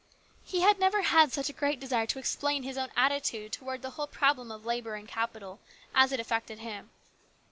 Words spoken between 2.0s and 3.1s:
to explain his own